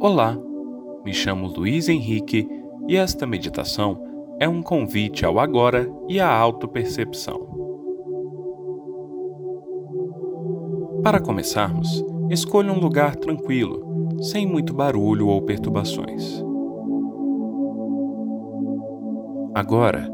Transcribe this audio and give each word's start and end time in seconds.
Olá, 0.00 0.38
me 1.04 1.12
chamo 1.12 1.48
Luiz 1.48 1.88
Henrique 1.88 2.48
e 2.86 2.94
esta 2.94 3.26
meditação 3.26 4.00
é 4.38 4.48
um 4.48 4.62
convite 4.62 5.26
ao 5.26 5.40
agora 5.40 5.90
e 6.08 6.20
à 6.20 6.32
autopercepção. 6.32 7.36
Para 11.02 11.18
começarmos, 11.20 12.04
escolha 12.30 12.72
um 12.72 12.78
lugar 12.78 13.16
tranquilo, 13.16 14.22
sem 14.22 14.46
muito 14.46 14.72
barulho 14.72 15.26
ou 15.26 15.42
perturbações. 15.42 16.44
Agora, 19.52 20.08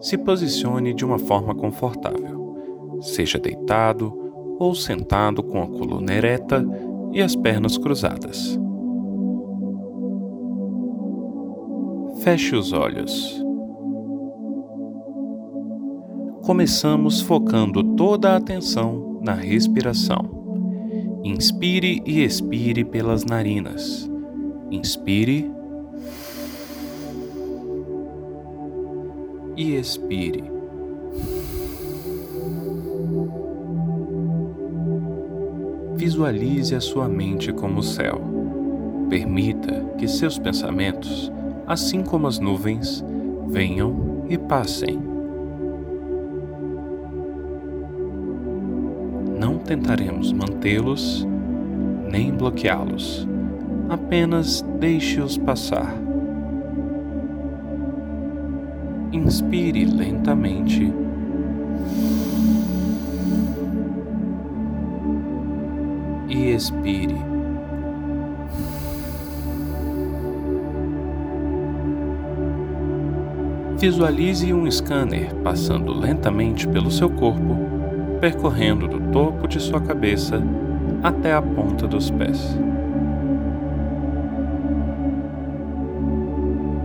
se 0.00 0.16
posicione 0.16 0.94
de 0.94 1.04
uma 1.04 1.18
forma 1.18 1.54
confortável, 1.54 2.56
seja 3.02 3.38
deitado 3.38 4.14
ou 4.58 4.74
sentado 4.74 5.42
com 5.42 5.62
a 5.62 5.66
coluna 5.66 6.14
ereta 6.14 6.64
e 7.12 7.20
as 7.20 7.36
pernas 7.36 7.76
cruzadas. 7.76 8.58
Feche 12.26 12.56
os 12.56 12.72
olhos. 12.72 13.40
Começamos 16.42 17.20
focando 17.20 17.84
toda 17.94 18.32
a 18.32 18.36
atenção 18.36 19.20
na 19.22 19.32
respiração. 19.32 21.20
Inspire 21.22 22.02
e 22.04 22.24
expire 22.24 22.84
pelas 22.84 23.24
narinas. 23.24 24.10
Inspire 24.72 25.48
e 29.56 29.76
expire. 29.76 30.42
Visualize 35.94 36.74
a 36.74 36.80
sua 36.80 37.08
mente 37.08 37.52
como 37.52 37.78
o 37.78 37.84
céu. 37.84 38.20
Permita 39.08 39.94
que 39.96 40.08
seus 40.08 40.36
pensamentos 40.40 41.30
assim 41.66 42.02
como 42.02 42.26
as 42.26 42.38
nuvens, 42.38 43.04
venham 43.48 44.24
e 44.28 44.38
passem. 44.38 44.98
Não 49.38 49.58
tentaremos 49.58 50.32
mantê-los 50.32 51.26
nem 52.10 52.32
bloqueá-los, 52.32 53.26
apenas 53.88 54.62
deixe-os 54.78 55.36
passar. 55.36 55.94
Inspire 59.12 59.84
lentamente. 59.84 60.92
E 66.28 66.50
expire. 66.54 67.35
Visualize 73.78 74.54
um 74.54 74.70
scanner 74.70 75.34
passando 75.44 75.92
lentamente 75.92 76.66
pelo 76.66 76.90
seu 76.90 77.10
corpo, 77.10 77.58
percorrendo 78.18 78.88
do 78.88 79.12
topo 79.12 79.46
de 79.46 79.60
sua 79.60 79.82
cabeça 79.82 80.42
até 81.02 81.34
a 81.34 81.42
ponta 81.42 81.86
dos 81.86 82.10
pés. 82.10 82.58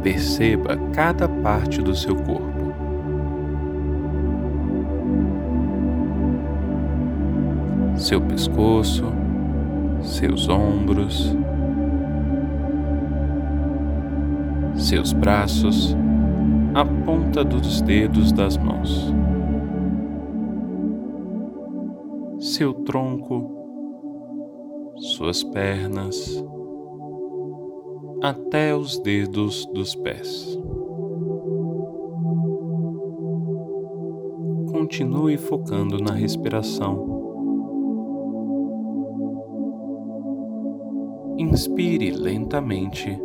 Perceba 0.00 0.76
cada 0.92 1.28
parte 1.28 1.82
do 1.82 1.92
seu 1.92 2.14
corpo. 2.14 2.72
Seu 7.96 8.20
pescoço, 8.20 9.12
seus 10.02 10.48
ombros, 10.48 11.36
seus 14.76 15.12
braços 15.12 15.96
a 16.76 16.84
ponta 16.84 17.42
dos 17.42 17.80
dedos 17.80 18.32
das 18.32 18.58
mãos. 18.58 19.10
Seu 22.38 22.74
tronco, 22.74 23.50
suas 24.96 25.42
pernas, 25.42 26.44
até 28.22 28.76
os 28.76 28.98
dedos 28.98 29.64
dos 29.72 29.94
pés. 29.94 30.60
Continue 34.70 35.38
focando 35.38 35.96
na 35.98 36.12
respiração. 36.12 37.16
Inspire 41.38 42.10
lentamente 42.10 43.18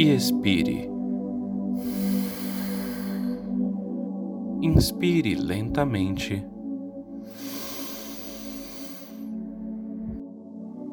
e 0.00 0.14
expire. 0.14 0.88
Inspire 4.62 5.34
lentamente 5.34 6.42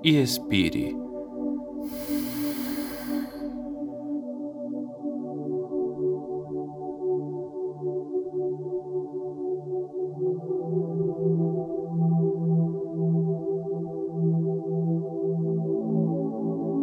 e 0.03 0.17
expire. 0.17 0.94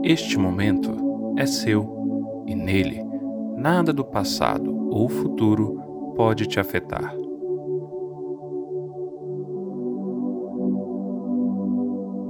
Este 0.02 0.38
momento 0.38 0.90
é 1.36 1.44
seu 1.44 1.93
e 2.46 2.54
nele 2.54 3.04
nada 3.56 3.92
do 3.92 4.04
passado 4.04 4.88
ou 4.90 5.08
futuro 5.08 5.80
pode 6.16 6.46
te 6.46 6.60
afetar. 6.60 7.14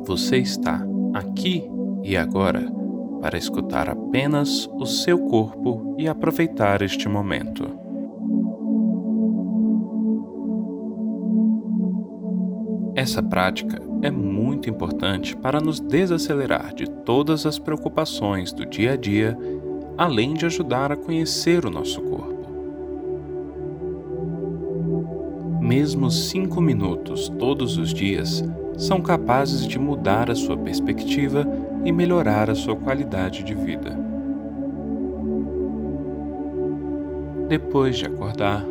Você 0.07 0.37
está 0.39 0.87
aqui 1.15 1.69
e 2.03 2.17
agora 2.17 2.71
para 3.21 3.39
escutar 3.39 3.89
apenas 3.89 4.69
o 4.75 4.85
seu 4.85 5.19
corpo 5.19 5.95
e 5.99 6.07
aproveitar 6.07 6.83
este 6.83 7.09
momento. 7.09 7.65
Essa 12.95 13.23
prática 13.23 13.83
é 14.03 14.11
muito 14.11 14.71
importante 14.71 15.35
para 15.35 15.61
nos 15.61 15.81
desacelerar 15.81 16.75
de 16.75 16.89
todas 16.89 17.45
as 17.45 17.59
preocupações 17.59 18.53
do 18.53 18.65
dia 18.65 18.93
a 18.93 18.97
dia 18.97 19.37
além 19.97 20.35
de 20.35 20.47
ajudar 20.47 20.91
a 20.91 20.97
conhecer 20.97 21.65
o 21.65 21.71
nosso 21.71 22.01
corpo. 22.03 22.35
Mesmo 25.61 26.11
cinco 26.11 26.61
minutos 26.61 27.29
todos 27.39 27.79
os 27.79 27.93
dias 27.95 28.45
são 28.77 29.01
capazes 29.01 29.67
de 29.67 29.79
mudar 29.79 30.31
a 30.31 30.35
sua 30.35 30.57
perspectiva 30.57 31.47
e 31.85 31.93
melhorar 31.93 32.51
a 32.51 32.55
sua 32.55 32.77
qualidade 32.77 33.43
de 33.43 33.55
vida. 33.55 33.97
Depois 37.49 37.97
de 37.97 38.07
acordar, 38.07 38.65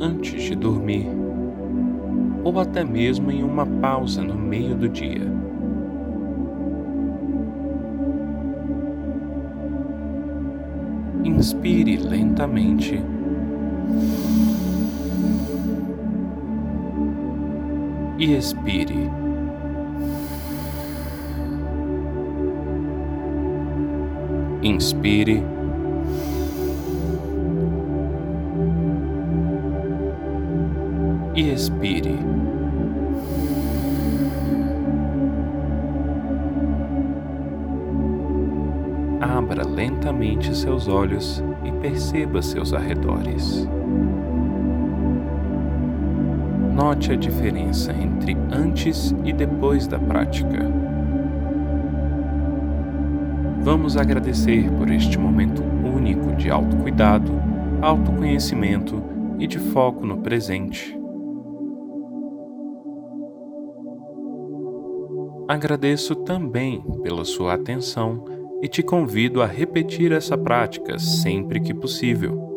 antes 0.00 0.42
de 0.42 0.56
dormir, 0.56 1.06
ou 2.42 2.58
até 2.58 2.82
mesmo 2.82 3.30
em 3.30 3.42
uma 3.42 3.66
pausa 3.66 4.22
no 4.22 4.34
meio 4.34 4.74
do 4.74 4.88
dia. 4.88 5.39
Inspire 11.22 11.98
lentamente. 11.98 13.02
E 18.18 18.34
expire. 18.34 19.10
Inspire. 24.62 25.42
E 31.34 31.50
expire. 31.50 32.39
Abra 39.20 39.66
lentamente 39.66 40.56
seus 40.56 40.88
olhos 40.88 41.44
e 41.62 41.70
perceba 41.72 42.40
seus 42.40 42.72
arredores. 42.72 43.68
Note 46.74 47.12
a 47.12 47.16
diferença 47.16 47.92
entre 47.92 48.36
antes 48.50 49.14
e 49.24 49.32
depois 49.32 49.86
da 49.86 49.98
prática. 49.98 50.58
Vamos 53.62 53.98
agradecer 53.98 54.70
por 54.72 54.90
este 54.90 55.18
momento 55.18 55.62
único 55.62 56.34
de 56.34 56.50
autocuidado, 56.50 57.30
autoconhecimento 57.82 59.02
e 59.38 59.46
de 59.46 59.58
foco 59.58 60.06
no 60.06 60.18
presente. 60.18 60.98
Agradeço 65.46 66.14
também 66.14 66.82
pela 67.02 67.24
sua 67.24 67.54
atenção 67.54 68.39
e 68.62 68.68
te 68.68 68.82
convido 68.82 69.42
a 69.42 69.46
repetir 69.46 70.12
essa 70.12 70.36
prática 70.36 70.98
sempre 70.98 71.60
que 71.60 71.72
possível. 71.72 72.49